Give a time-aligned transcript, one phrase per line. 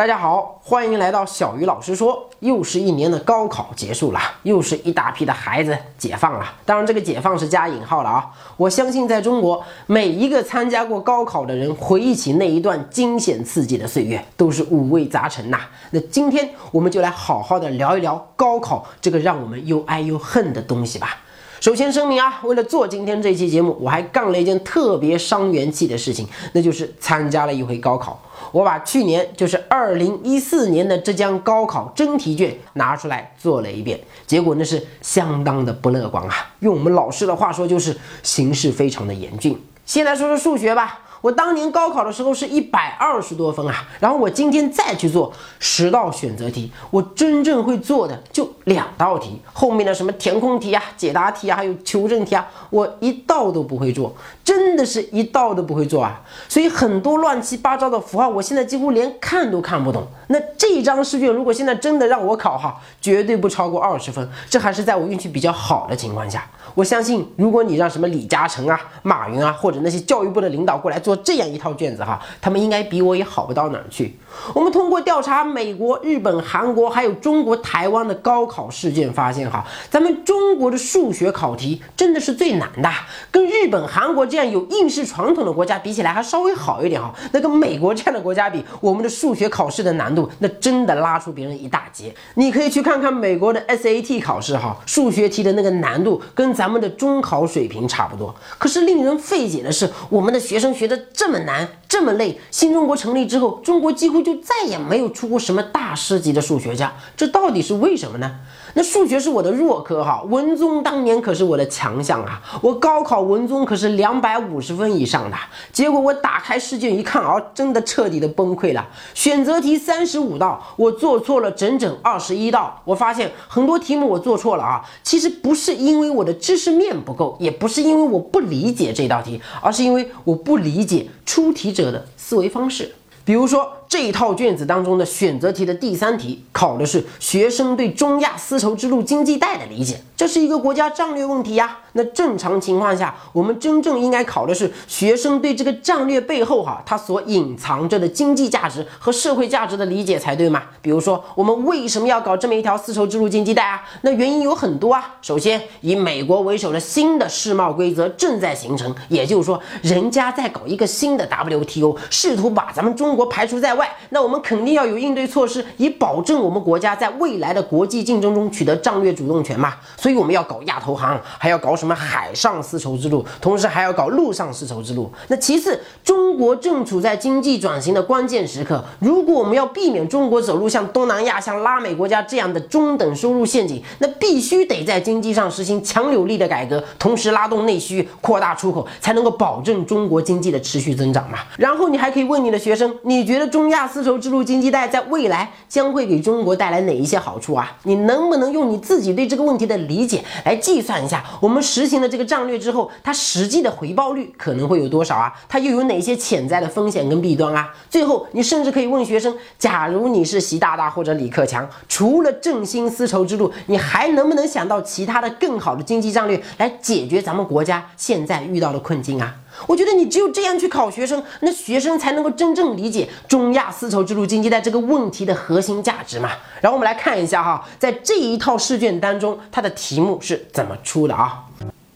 [0.00, 2.26] 大家好，欢迎来到小鱼老师说。
[2.38, 6.54] 又是一年的高考结束了，又是一大批的孩子解放了。
[6.64, 8.30] 当然，这个解放是加引号了啊！
[8.56, 15.60] 我相信，在中国每一个参加过高考的人，回忆起那一段惊险刺激的岁月，都是五味杂陈呐。
[15.90, 21.18] 那今天我们就来好好的聊一聊高考这个让我们又爱又恨的东西吧。
[21.60, 28.18] 首先声明啊，为了做今天这期节目，我还干了一件特别伤元气的事情，那就是参加了一回高考。
[28.50, 36.34] 我把去年，就是二零一四年的浙江高考真题卷拿出来做了一遍，结果那是相当的不乐观啊。
[36.60, 39.54] 用我们老师的话说，就是形势非常的严峻。
[39.84, 41.00] 先来说说数学吧。
[41.20, 56.20] 我当年高考的时候是一百二十多分啊，然后我今天再去做十道选择题，我真正会做的就两道题，后面的什么填空题啊、解答题啊，还有求证题啊，我一道都不会做，真的是一道都不会做啊！
[56.48, 60.06] 所以很多乱七八糟的符号，我现在几乎连看都看不懂。
[60.28, 66.48] 那这张试卷如果现在真的让我考哈，绝对不超过二十分，这还是在我运气比较好的情况下。
[66.74, 74.16] 我相信，如果你让什么李嘉诚啊、马云啊，或者那些教育部的领导过来做做这样一套卷子哈，他们应该比我也好不到哪儿去。
[74.54, 82.88] 我们通过调查美国、日本、韩国还有中国台湾的高考试卷发现哈，咱们中国的数学考题真的是最难的，
[83.32, 87.12] 跟日本、韩国这样有应试传统的国家比起来还稍微好一点哈。
[87.32, 92.14] 那跟美国这样的国家比，我们的数学考试的难度那真的拉出别人一大截。
[92.34, 98.32] 你可以去看看美国的 SAT 考试哈，数学题的那个难度跟咱们的中考水平差不多。
[98.58, 102.38] 可是令人费解的是，我们的学生学的这么难，这么累。
[102.52, 108.30] 新中国成立之后，中国几乎就再也没有出过什么大师级的数学家，这到底是为什么呢？
[108.74, 115.36] 那数学是我的弱科哈，文综当年可是我的强项啊，我高考文综可是两百五十分以上的，
[115.72, 118.86] 结果我打开试卷一看啊，真的彻底的崩溃了。
[119.12, 122.80] 选择题三十五道，我做错了整整二十一道。
[122.84, 132.94] 我发现很多题目我做错了啊，其实不是因为我的知识面不够，也不是因为我不理解这道题，而是因为我不理解出题者者的思维方式。
[133.24, 133.79] 比如说。
[133.90, 141.78] 这一套卷子当中的选择题的第三题考的是学生对中亚丝绸之路经济带的理解，这是一个国家战略问题呀。
[141.94, 150.62] 那正常情况下，我们真正应该考的是学生对这个战略背后哈它所隐藏着的经济价值和社会价值的理解才对嘛。
[150.80, 153.82] 比如说，我们为什么要搞这么一条丝绸之路经济带啊？
[154.02, 155.16] 那原因有很多啊。
[155.20, 163.79] 首先，以美国为首的新的世贸规则正在形成，也就是说，人家在搞一个新的 WTO，试图把咱们中国排除在外。
[163.80, 169.72] 外，那我们肯定要有应对措施，以保证我们国家在未来的国际竞争中取得战略主动权嘛。
[169.96, 175.10] 所以我们要搞亚投行，还要搞什么海上丝绸之路，同时还要搞陆上丝绸之路。
[175.28, 191.38] 那其次，中国正处在经济转型的关键时刻，如果我们要避免中国走入像东南亚、像拉美国家这样的中等收入陷阱，那必须得在经济上实行强有力的改革，同时拉动内需，扩大出口，才能够保证中国经济的持续增长嘛。
[191.56, 193.69] 然后你还可以问你的学生，你觉得中？
[193.70, 197.76] 亚丝绸之路经济带在未来将会给中国带来哪一些好处啊？
[197.84, 205.32] 你能不能用你自己对这个问题的理解来计算一下，我们实行了这个战略之后，它实际的回报率可能会有多少啊？
[205.48, 207.72] 它又有哪些潜在的风险跟弊端啊？
[207.88, 219.34] 最后，你甚至可以问学生：假如你是习大大或者李克强，除了振兴丝绸之路，你还能不能想到其他的更好的经济战略来解决咱们国家现在遇到的困境啊？
[219.66, 226.30] 我觉得你只有这样去考学生，那学生才能够真正理解中亚丝绸之路经济带这个问题的核心价值嘛。
[226.60, 231.44] 然后我们来看一下哈，在这一套试卷当中，它的题目是怎么出的啊？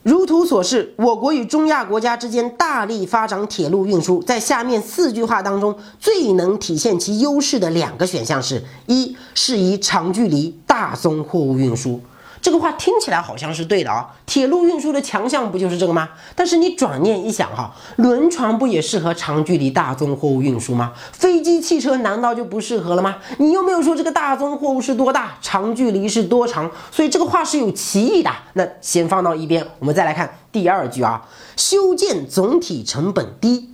[0.02, 11.98] 如图所示，我国与中亚国家之间大力发展铁路运输，在下面四句话当中，最能体现其优势的两个选项是：一，适宜长距离大宗货物运输。
[12.44, 16.10] 这个话听起来好像是对的啊，铁路运输的强项不就是这个吗？
[16.36, 20.92] 但是你转念一想哈，轮船不也适合长距离大宗货物运输吗？
[21.10, 23.16] 飞机、汽车难道就不适合了吗？
[23.38, 28.30] 你又没有说这个大宗货物是多大，长距离是多长，所以这个话是有歧义的。
[28.52, 31.26] 那先放到一边，我们再来看第二句啊，
[31.56, 33.73] 修建总体成本低。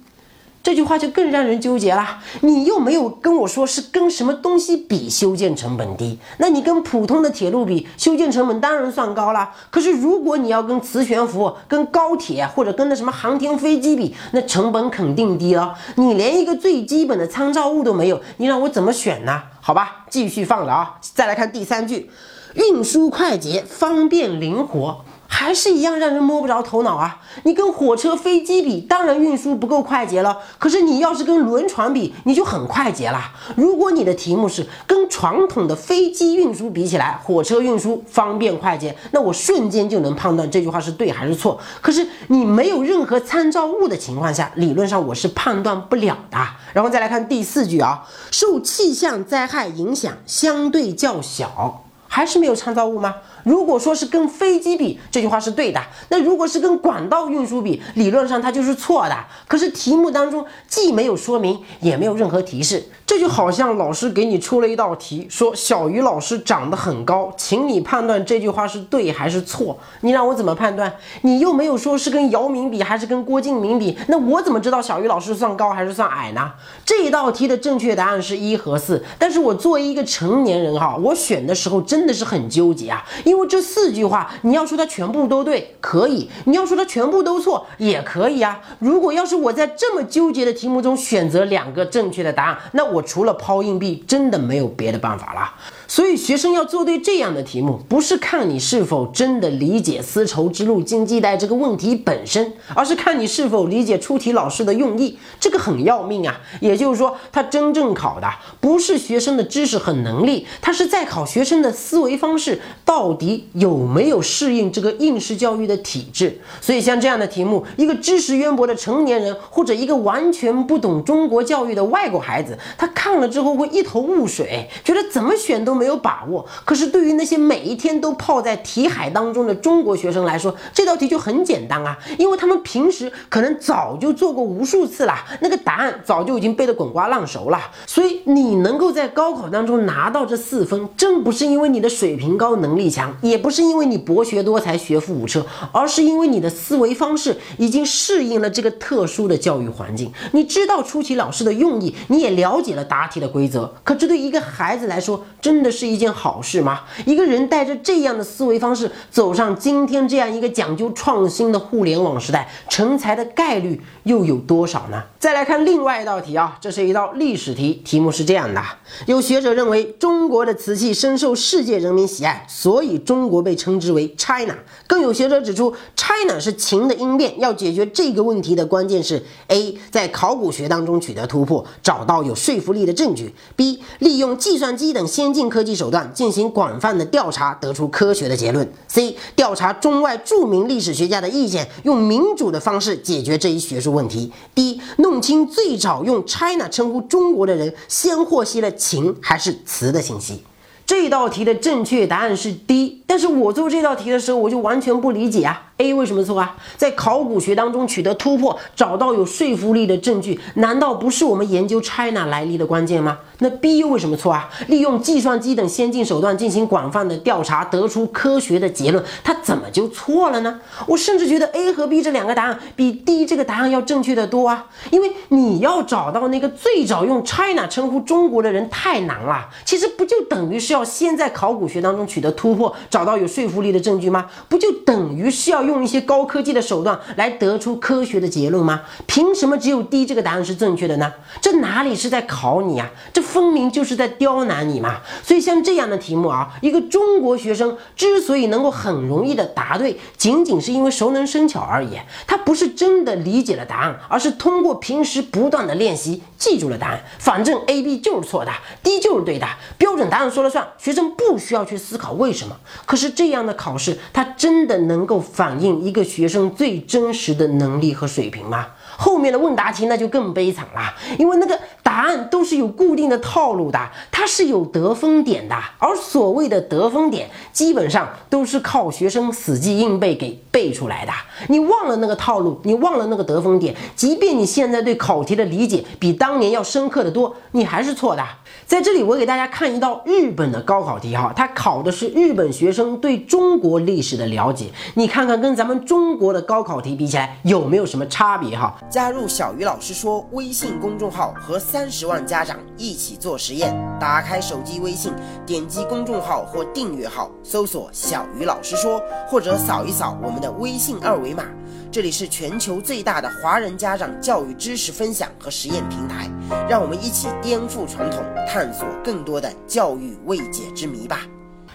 [0.62, 9.50] 这句话就更让人纠结了，你又没有跟我说是跟什么东西比修建成本低，那你跟普通的铁路比，修建成本当然算高了。
[9.70, 15.74] 可是如果你要跟磁悬浮、跟高铁或者跟那什么航天飞机比，那成本肯定低了。
[15.96, 19.42] 你连一个最基本的参照物都没有，你让我怎么选呢？
[19.62, 20.96] 好吧，继续放着啊。
[21.00, 22.10] 再来看第三句，
[22.54, 25.04] 运输快捷，方便灵活。
[25.32, 27.23] 还是一样让人摸不着头脑啊！
[27.44, 30.37] 你跟火车、飞机比，当然运输不够快捷了。
[30.59, 33.32] 可是你要是跟轮船比，你就很快捷了。
[33.56, 41.59] 如果你的题目是跟传统的飞机运输比起来，火车运输方便快捷，那我瞬间就能判断这句话是对还是错。
[41.81, 46.38] 可是你没有任何参照物的情况下，理论上我是判断不了的。
[46.75, 53.14] 然后再来看第四句啊，受气象灾害影响相对较小，还是没有参照物吗？
[53.44, 55.80] 如果说是跟飞机比，这句话是对的。
[56.08, 59.16] 那如果是跟管道运输比，理论上它就是错的。
[59.46, 69.78] 可是题目当中既没有说明，也没有任何提示，这就好像老师给你出了一道题，说小鱼老师长得很高，请你判断这句话是对还是错。
[70.00, 70.92] 你让我怎么判断？
[71.22, 76.50] 你又没有说是跟姚明比还是跟郭敬明比，那我怎么知道小鱼老师算高还是算矮呢？
[76.84, 79.02] 这道题的正确答案是一和四。
[79.18, 83.05] 但是我作为一个成年人哈，我选的时候真真的是很纠结啊。
[83.25, 88.58] 因为这四句话，你要说它全部都对，可以；你要说它全部都错，也可以啊。
[88.79, 95.52] 如果要是我在这么纠结的题目中选择两个正确的答案，那我除了抛硬币，真的没有别的办法了。
[95.90, 105.19] 所以，学生要做对这样的题目，不是看你是否真的理解丝绸之路经济带这个问题本身，而是看你是否理解出题老师的用意。
[105.40, 106.40] 这个很要命啊！
[106.60, 108.28] 也就是说，他真正考的
[108.60, 116.40] 不是学生的知识和能力，他是在考学生的思维方式到底有没有适应这个应试教育的体制。
[116.60, 125.80] 所以，像这样的题目，一个知识渊博的成年人或者一个完全不懂中国教育的外国孩子，他看了之后会一头雾水，觉得怎么选都。
[125.81, 137.59] 没有把握，可是对于那些每一天都泡在题海当中的中国学生来说，这道题就很简单啊，因为他们平时可能早就做过无数次了，那个答案早就已经背得滚瓜烂熟了。
[137.87, 150.12] 所以你能够在高考当中拿到这四分，真不是因为你的水平高、能力强，也不是因为你博学多才、学富五车，而是因为你的思维方式已经适应了这个特殊的教育环境。
[150.32, 153.73] 你知道出题老师的用意，你也了解了答题的规则。
[153.82, 155.69] 可这对一个孩子来说，真的。
[155.70, 156.81] 是一件好事吗？
[157.05, 165.02] 一个人带着这样的思维方式走上今天这样一个讲究创新的互联网时代，成才的概率又有多少呢？
[165.19, 168.62] 再来看另外一道题啊，这是一道历史题，题目是这样的：
[169.06, 174.55] 有学者认为中国的瓷器深受世界人民喜爱，所以中国被称之为 China。
[174.87, 177.38] 更有学者指出，China 是秦的音变。
[177.38, 185.61] 要解决这个问题的关键是：A 在考古学当中取得突破，找到有说服力的证据；B 利用计算机等先进科。
[185.62, 188.67] 技手段进行广泛的调查，得出科学的结论。
[188.88, 189.14] C.
[189.37, 194.32] 调查中外著名历史学家的意见，用民主的方式解决这一学术问题。
[194.55, 194.81] D.
[194.97, 200.43] 弄清最早用 China 称呼中国的人，先获悉了秦还是词的信息。
[200.90, 205.69] 这道题的正确答案是 D，但是我做这道题的时候，我就完全不理解啊。
[205.76, 206.56] A 为什么错啊？
[206.76, 213.20] 在考古学当中取得突破，找到有说服力的证据，难道不是我们研究 China 来历的关键吗？
[213.38, 214.50] 那 B 又为什么错啊？
[214.66, 220.60] 利用计算机等先进手段进行广泛的调查，得出科学的结论，它怎么就错了呢？
[220.86, 224.66] 我甚至觉得 A 和 B 这两个答案比 D 这个答案要正确的多啊！
[224.90, 229.48] 因为你要找到那个最早用 China 称呼中国的人太难了。
[229.64, 234.27] 其实不就等于是要先在考古学当中取得突破，找到有说服力的证据吗？
[234.49, 235.70] 不就等于是要用？
[235.70, 238.82] 用一些高科技的手段来得出科学的结论吗？
[239.06, 241.13] 凭什么只有 D 这个答案是正确的呢？
[241.41, 242.91] 这哪里是在考你啊？
[243.13, 244.96] 这分明就是在刁难你嘛！
[245.22, 251.96] 所以像这样的题目啊，一个中国学生之所以能够很容易的答对，仅仅是因为熟能生巧而已。
[252.27, 257.05] 他不是真的理解了答案，而是通过平时不断的练习记住了答案。
[257.20, 258.51] 反正 A、B 就是错的
[258.82, 259.46] ，D 就是对的，
[259.79, 262.56] 标准答案说了算，学生不需要去思考为什么。
[262.84, 265.60] 可是这样的考试，它真的能够反。
[265.60, 268.69] 映一个学生最真实的能力和水平吗？
[268.96, 273.79] 后面的问答题那就更悲惨了，因为那个答案都是有固定的套路的，
[274.10, 281.13] 它是有得分点的，而所谓的得分点，基本上都是靠学生死记硬背给背出来的。
[281.49, 288.22] 你忘了那个套路，你忘了那个得分点，即便你现在对考题的理解比当年要深刻的多，你还是错的。
[288.67, 298.77] 在这里，我给大家看一道日本的高考题哈，它考的是日本学生对中国历史的了解，你看看跟咱们中国的高考题比起来有没有什么差别哈？
[298.89, 303.72] 加入小鱼老师说微信公众号，和三十万家长一起做实验。
[304.00, 305.12] 打开手机微信，
[305.46, 309.00] 点击公众号或订阅号，搜索“小鱼老师说”，
[309.31, 311.44] 或者扫一扫我们的微信二维码。
[311.93, 316.29] 这里是全球最大的华人家长教育知识分享和实验平台，
[316.69, 321.20] 让我们一起颠覆传统，探索更多的教育未解之谜吧。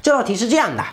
[0.05, 0.83] 这道题是这样的：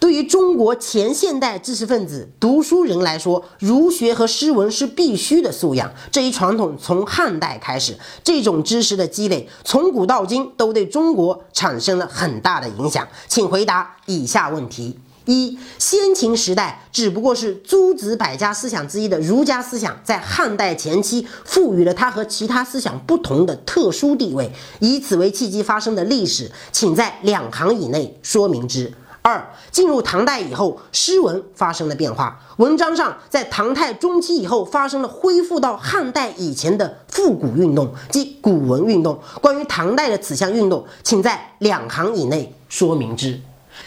[0.00, 5.92] 对于中国前现代知识分子、读书人来说，儒学和诗文是必须的素养。
[6.10, 13.06] 这一传统从汉代开始，这种知识的积累从古到今都对中国产生了很大的影响。
[13.28, 14.98] 请回答以下问题。
[15.26, 28.92] 一先秦时代只不过是诸子百家思想之一的儒家思想，在汉代前期赋予了它和其他思想不同的特殊地位，以此为契机发生的历史，请在两行以内说明之。
[29.22, 39.18] 二进入唐代以后，诗文发生了变化，文章上在唐太中期以后发生了恢复到汉代以前的复古运动，即古文运动。
[39.40, 43.40] 关于唐代的此项运动，请在两行以内说明之。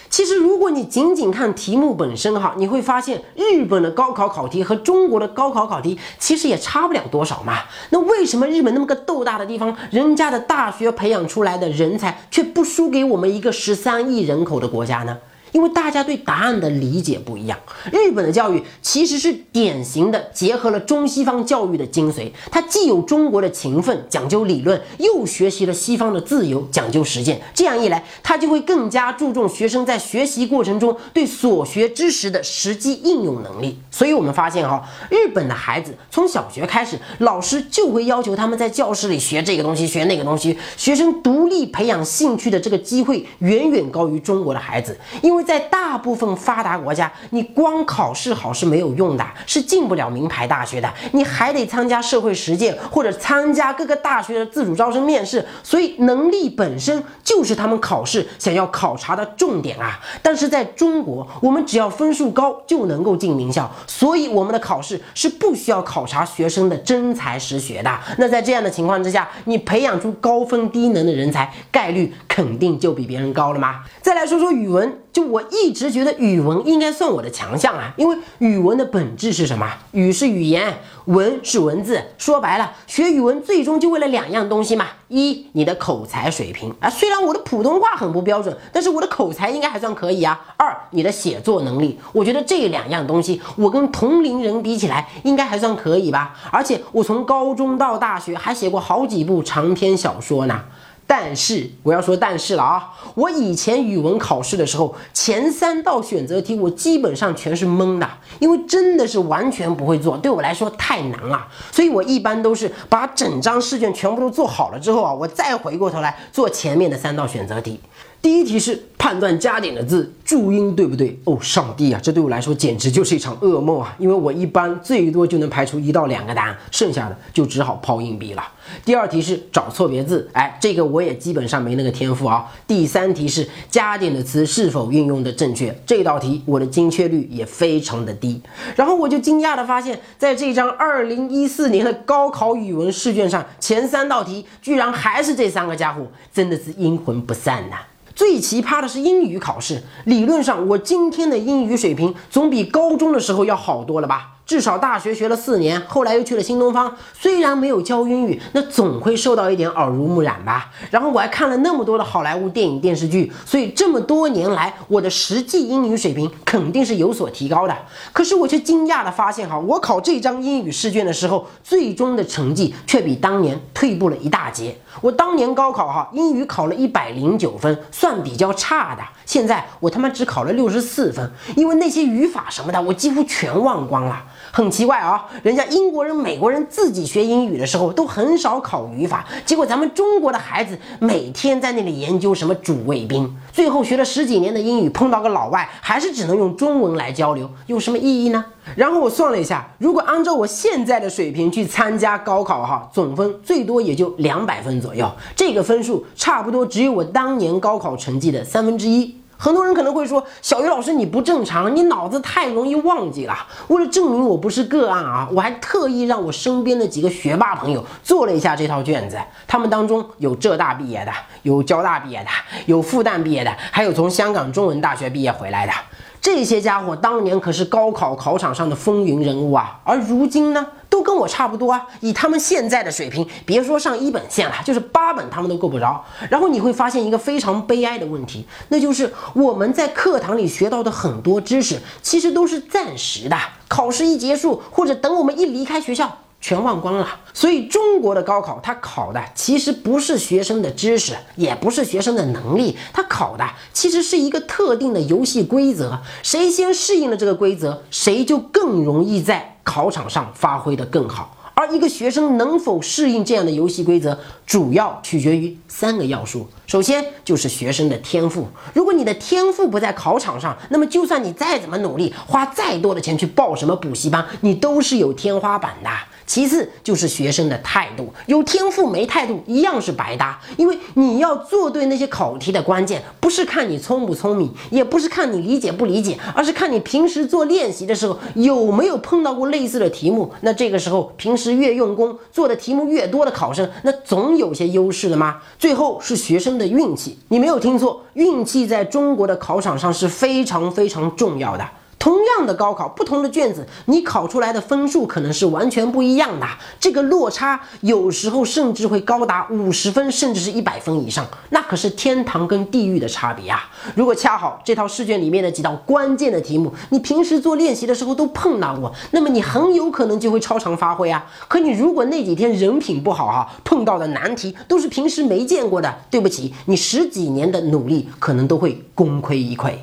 [0.09, 7.63] 其实，如果你仅仅看题目本身哈，你会发现日本的高考考题和中国的高考考题其实也差不了多少嘛。
[7.91, 15.17] 那为什么日本那么个豆大的地方，人家的大学培养出来的人才却不输给我们一个十三亿人口的国家呢？
[15.57, 17.57] 因为大家对答案的理解不一样，
[17.91, 27.41] 日本的教育其实是典型的结合了中西方教育的精髓，它既有中国的勤奋讲究理论，又学习了西方的自由讲究实践。
[27.55, 33.79] 这样一来，它就会更加注重学生在学习过程中对所学知识的实际应用能力。
[33.89, 45.46] 所以，我们发现哈，日本的孩子从小学开始，老师就会要求他们在教室里学这个东西，学那个东西，学生独立培养兴趣的这个机会远远高于中国的孩子，因为。
[45.47, 59.97] 在大部分发达国家，你光考试好是没有用的，是进不了名牌大学的，你还得参加社会实践或者参加各个大学的自主招生面试，所以能力本身就是他们考试想要考察的重点啊。
[60.21, 67.97] 但是在中国，我们只要分数高就能够进名校，所以我们的考试是不需要考察学生的真才实学的。
[68.17, 73.85] 那在这样的情况之下，你培养出高分低能的人才概率肯定就比别人高了吗？
[74.01, 74.99] 再来说说语文。
[75.17, 79.67] 就我一直觉得语文应该算我的强项啊，因为语文的本质是什么？
[79.93, 81.99] 语是语言，文是文字。
[82.19, 90.39] 说白了，学语文最终就为了两样东西嘛：一，你的口才水平啊，虽然我的普通话很不标准，但是我的口才应该还算可以啊。
[90.55, 96.35] 二，你的写作能力，我觉得这两样东西，我跟同龄人比起来，应该还算可以吧。
[96.51, 100.61] 而且我从高中到大学还写过好几部长篇小说呢。
[101.09, 102.93] 但是我要说但是了啊！
[103.15, 108.07] 我以前语文考试的时候，前三道选择题我基本上全是懵的，
[108.39, 111.47] 因为真的是完全不会做，对我来说太难了。
[111.71, 117.79] 所以我一般都是把整张试卷全部都做好了之后啊，我再回过头来做前面的三道选择题。
[118.21, 121.17] 第一题是判断加点的字注音对不对？
[121.23, 123.95] 哦，上帝啊，这对我来说简直就是一场噩梦啊！
[123.99, 128.43] 因为我一般最多就能排除一到两个答案，剩下的就只好抛硬币了。
[128.83, 132.51] 第二题是找错别字，哎，这个我也基本上没那个天赋啊。
[132.67, 138.41] 第三题是加点的词是否运用的正确，这道题我的精确率也非常的低。
[138.75, 147.77] 然后我就惊讶的发现，在这张二零一四年的高考语文试卷上，前三道题居然还是这三个家伙，真的是阴魂不散呐！
[148.17, 154.36] 最奇葩的是英语考试，理论上我今天的英语水平总比高中的时候要好多了吧？
[154.47, 160.71] 至少大学学了四年，后来又去了新东方，虽然没有教英语，那总会受到一点耳濡目染吧。
[160.89, 167.77] 然后我还看了那么多的好莱坞电影电视剧，所以这么多年来，我的实际英语水平肯定是有所提高的。
[168.13, 174.73] 可是我却惊讶的发现，哈，我考这张英语试卷的时候，最终的成绩却比当年退步了一大截。
[175.01, 179.03] 我当年高考哈英语考了一百零九分，算比较差的。
[179.25, 184.23] 现在我他妈只考了六十四分，因为那些语法什么的，我几乎全忘光了。
[184.57, 198.43] 很奇怪啊，人家英国人、美国人自己学英语的时候都很少考语法，结果咱们中国的孩子每天在那里研究什么主谓宾，最后学了十几年的英语，碰到个老外还是只能用中文来交流，有什么意义呢？
[198.75, 209.16] 然后我算了一下，如果按照我现在的水平去参加高考，哈，总分最多也就两百分左右，这个分数差不多只有我当年高考成绩的三分之一。
[209.37, 213.35] 很多人可能会说，小鱼老师你不正常，你脑子太容易忘记了。
[213.67, 219.17] 为了证明我不是个案啊，我还特意让我身边的几个学霸朋友做了一下这套卷子。
[219.47, 221.11] 他们当中有浙大毕业的，
[221.43, 222.29] 有交大毕业的，
[222.65, 225.73] 有复旦毕业的，还有从香港中文大学毕业回来的。
[226.21, 231.87] 这些家伙当年可是高考考场上的风云人物啊，而如今呢，都跟我差不多啊。
[232.01, 236.03] 以他们现在的水平，别说上一本线了，就是八本他们都够不着。
[236.29, 243.37] 然后你会发现一个非常悲哀的问题，那就是我们在课堂里学到的很多知识，其实都是暂时的。
[243.69, 246.19] 考试一结束，或者等我们一离开学校。
[246.39, 255.99] 全忘光了，所以中国的高考，它考的其实不是学生的知识，也不是学生的能力，它考的其实是一个特定的游戏规则。
[256.23, 261.33] 谁先适应了这个规则，谁就更容易在考场上发挥的更好。
[261.55, 266.47] 而一个学生能否适应这样的游戏规则，主要取决于三个要素。
[266.67, 268.47] 首先就是学生的天赋。
[268.75, 275.89] 如果你的天赋不在考场上，那么就算你再怎么努力，花再多的钱去报什么补习班，你都是有天花板的。
[276.27, 280.39] 其次就是学生的态度，有天赋没态度一样是白搭。
[280.57, 290.31] 因为你要做对那些考题的关键，不是看你聪不聪明，也不是看你理解不理解，而是看你平时做练习的时候有没有碰到过类似的题目。
[290.41, 295.37] 那这个时候平时越用功，做的题目越多的考生，那总有些优势的吗？
[295.57, 301.65] 最后是学生的运气，你没有听错，运气在中国的考场上是非常非常重要的。
[302.07, 306.47] 同样的高考，不同的卷子，你考出来的分数可能是完全不一样的。
[306.79, 313.69] 这个落差有时候甚至会高达五十分，甚至是一百分以上，那可是天堂跟地狱的差别啊！
[313.93, 321.25] 如果恰好这套试卷里面的几道关键的题目，你平时做练习的时候都碰到过，那么你很有可能就会超常发挥啊。
[321.49, 329.73] 可你如果那几天人品不好哈，碰到的难题都是平时没见过的，对不起，你十几年的努力可能都会功亏一篑。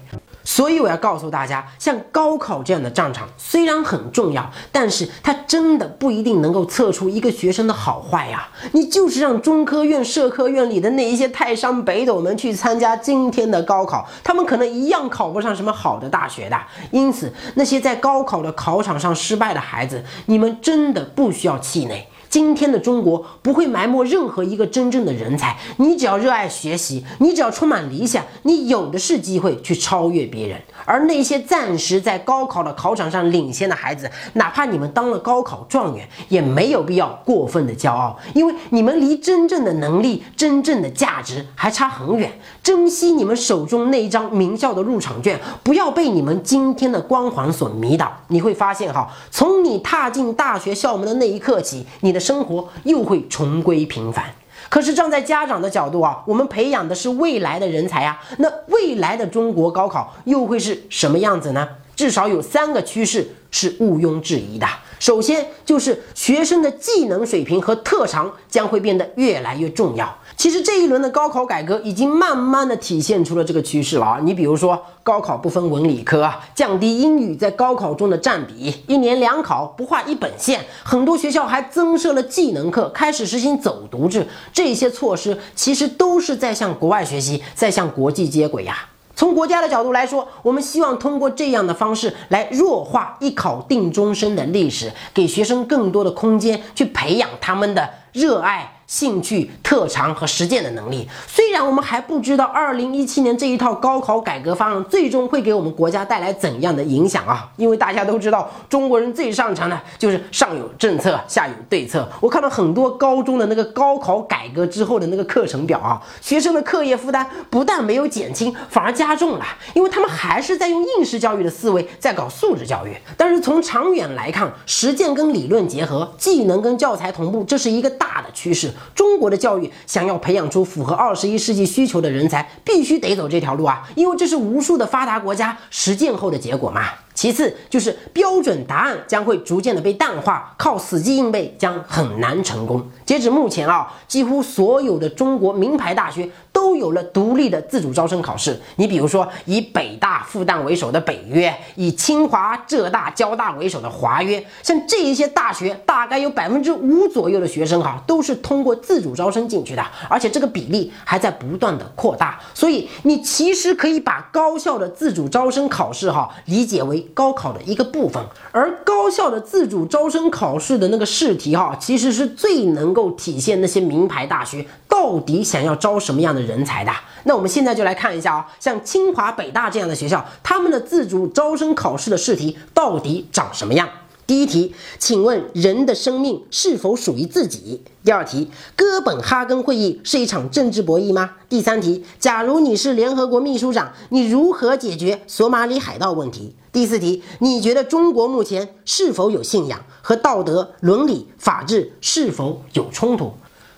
[0.45, 8.49] 所以我要告诉大家，像高考这样的战场虽然很重要，但是它真的不一定能够测出一个学生的好坏呀。
[8.73, 16.61] 你就是让中科院、社科院里的那一些泰山北斗们去参加今天的高考，他们可能一样考不上什么好的大学的。
[16.91, 22.07] 因此，那些在高考的考场上失败的孩子，你们真的不需要气馁。
[22.35, 25.57] 今天的中国不会埋没任何一个真正的人才。
[25.77, 30.61] 你只要热爱学习，你只要充满理想，你有的是机会去超越别人。
[30.85, 42.33] 而那些暂时在高考的考场上领先的孩子，哪怕你们当了高考状元，也没有必要过分的骄傲，因为你们离真正的能力、真正的价值还差很远。
[42.65, 48.13] 珍惜你们手中那一张名校的入场券，不要被你们今天的光环所迷倒。
[48.27, 52.24] 你会发现，哈，从你踏进大学校门的那一刻起，你的。
[52.25, 54.25] 生活又会重归平凡。
[54.71, 61.69] 可是站在家长的角度啊，我们培养的是未来的人才啊，那未来的中国高考又会是什么样子呢？
[61.95, 64.67] 至少有三个趋势是毋庸置疑的。
[64.99, 70.13] 首先就是学生的技能水平和特长将会变得越来越重要。
[70.37, 74.21] 其实这一轮的高考改革已经慢慢的体现出了这个趋势了啊！
[74.23, 84.27] 你比如说高考不分文理科，降低英语在高考中的占比，一年两考不划一本线，很多学校还增设了技能课，开始实行走读制。
[84.53, 88.89] 这些措施其实都是在向国外学习，在向国际接轨呀。
[89.17, 98.74] 从国家的角度来说，我们希望通过这样的方式来弱化一考定终身的历史，给学生更多的空间去培养他们的热爱。
[98.87, 101.09] 兴趣、特长和实践的能力。
[101.27, 112.09] 虽然我们还不知道二零一七年这一套高考改革方案最终会给我们国家带来怎样的影响啊，因为大家都知道，中国人最擅长的就是上有政策，下有对策。
[112.21, 119.45] 我看到很多高中的那个高考改革之后的那个课程表啊，学生的课业负担不但没有减轻，反而加重了，
[119.75, 122.95] 因为他们还是在用应试教育的思维在搞素质教育。
[123.17, 128.71] 但是从长远来看，实践跟理论结合，技能跟教材同步，这是一个大的趋势。
[128.95, 133.89] 中国的教育想要培养出符合二十一世纪需求的人才，必须得走这条路啊！
[133.95, 136.85] 因为这是无数的发达国家实践后的结果嘛。
[137.15, 142.85] 其次就是标准答案将会逐渐的被淡化，靠死记硬背将很难成功。
[143.07, 148.61] 截止目前啊，几乎所有的中国名牌大学都有了独立的自主招生考试。
[148.77, 162.41] 你比如说，以北大、复旦为首的北约，以清华、浙大、交大为首的华约，像这一些大学，大概有百分之五左右的学生哈，都是通过自主招生进去的，而且这个比例还在不断的扩大。
[162.53, 167.04] 所以你其实可以把高校的自主招生考试哈理解为。
[167.13, 176.93] 高考的一个部分，而高校的自主招生考试的那个试题哈，其实是最能够体现那些名牌大学到底想要招什么样的人才的。
[177.25, 183.89] 那我们现在就来看一下啊，像清华、北大这样的学校，他们的自主招生考试的试题到底长什么样？
[184.27, 187.83] 第一题，请问人的生命是否属于自己？
[188.03, 191.33] 第二题，哥本哈根会议是一场政治博弈吗？
[191.47, 196.55] 第三题，假如你是联合国秘书长，你如何解决索马里海盗问题？
[196.75, 203.35] 第四题，你觉得中国目前是否有信仰和道德、伦理、法治是否有冲突？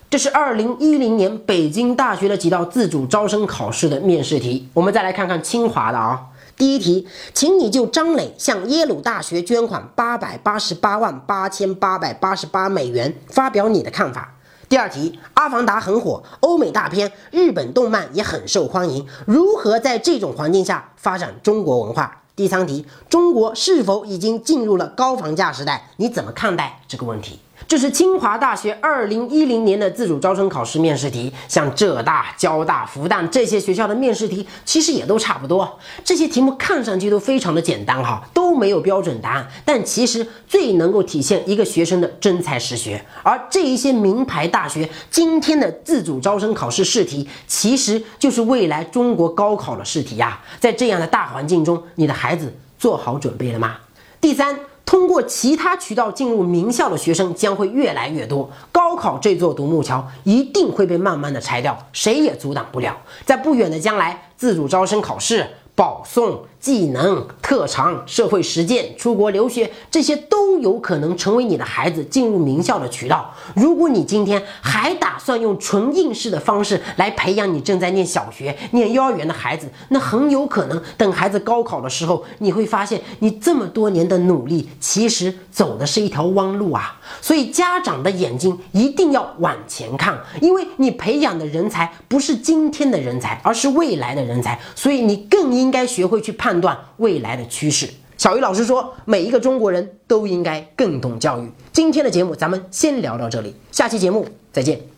[0.08, 4.70] 这是二零一零年北京大学的几道自主招生考试的面试题。
[4.72, 6.28] 我们再来看看清华的啊。
[6.56, 14.38] 第一题，请你就张磊向耶鲁大学捐款八百八十八万八千八百八十八美元发表你的看法。
[14.70, 22.22] 第二题，《阿凡达》很火，欧美大片，日本动漫也很受欢迎，如何在这种环境下发展中国文化？
[22.36, 25.88] 第三题，中国是否已经进入了高房价时代？
[25.96, 27.40] 你怎么看待这个问题？
[27.68, 35.78] 这是清华大学二零一零年的自主招生考试面试题，像浙大、交大、复旦这些学校的面试题，其实也都差不多。
[36.04, 43.04] 这些题目看上去都非常的简单哈，都没有标准答案，但其实最能够体现一个学生的真才实学。
[43.24, 50.40] 而这一些名牌大学今天的自主招生考试试题，其实就是未来中国高考的试题呀。
[50.60, 53.78] 在这样的大环境中，你的孩子做好准备了吗？
[54.20, 54.56] 第三。
[54.86, 62.96] 通过其他渠道进入名校的学生将会越来越多，高考这座独木桥一定会被慢慢的拆掉，谁也阻挡不了。
[63.26, 65.46] 在不远的将来，自主招生考试。
[65.74, 73.32] 保送、技能、特长、社会实践、出国留学，这些都有可能成为你的孩子进入名校的渠道。
[73.54, 87.00] 如果你今天还打算用纯应试的方式来培养你正在念小学、念幼儿园的孩子，那很有可能等孩子高考的时候，你会发现你这么多年的努力其实走的是一条弯路啊！
[87.22, 95.70] 所以家长的眼睛一定要往前看，因为你培养的人才不是今天的人才，而是未来的人才，所以你更应。
[95.76, 97.86] 该学会去判判断未来的趋势。
[98.16, 101.50] 小鱼老师说，每一个中国人都应该更懂教育。
[101.70, 104.95] 今天的节目咱们先聊到这里，下期节目再见。